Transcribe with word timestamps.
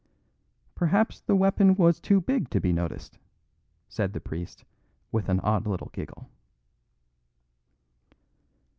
"Perhaps 0.73 1.19
the 1.21 1.35
weapon 1.35 1.75
was 1.75 1.99
too 1.99 2.19
big 2.21 2.49
to 2.49 2.59
be 2.59 2.73
noticed," 2.73 3.19
said 3.87 4.13
the 4.13 4.19
priest, 4.19 4.65
with 5.11 5.29
an 5.29 5.39
odd 5.41 5.67
little 5.67 5.91
giggle. 5.93 6.27